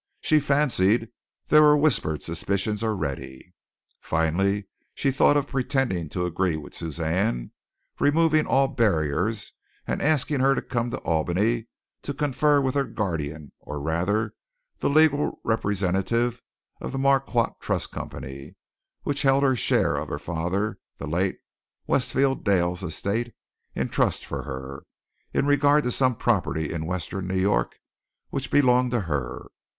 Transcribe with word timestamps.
She 0.21 0.39
fancied 0.39 1.09
there 1.49 1.61
were 1.61 1.77
whispered 1.77 2.23
suspicions 2.23 2.83
already. 2.83 3.53
Finally 3.99 4.67
she 4.95 5.11
thought 5.11 5.37
of 5.37 5.45
pretending 5.47 6.09
to 6.09 6.25
agree 6.25 6.57
with 6.57 6.73
Suzanne, 6.73 7.51
removing 7.99 8.47
all 8.47 8.67
barriers, 8.67 9.53
and 9.85 10.01
asking 10.01 10.39
her 10.39 10.55
to 10.55 10.61
come 10.63 10.89
to 10.89 10.97
Albany 11.01 11.67
to 12.01 12.15
confer 12.15 12.59
with 12.59 12.73
her 12.73 12.83
guardian, 12.85 13.51
or 13.59 13.79
rather 13.79 14.33
the 14.79 14.89
legal 14.89 15.39
representative 15.45 16.41
of 16.79 16.91
the 16.93 16.97
Marquardt 16.97 17.59
Trust 17.59 17.91
Company, 17.91 18.55
which 19.03 19.21
held 19.21 19.43
her 19.43 19.55
share 19.55 19.97
of 19.97 20.09
her 20.09 20.17
father 20.17 20.79
the 20.97 21.05
late 21.05 21.37
Westfield 21.85 22.43
Dale's 22.43 22.81
estate 22.81 23.35
in 23.75 23.87
trust 23.89 24.25
for 24.25 24.41
her, 24.45 24.81
in 25.31 25.45
regard 25.45 25.83
to 25.83 25.91
some 25.91 26.15
property 26.15 26.73
in 26.73 26.87
western 26.87 27.27
New 27.27 27.37
York, 27.39 27.77
which 28.31 28.49
belonged 28.49 28.89
to 28.89 29.01
her. 29.01 29.45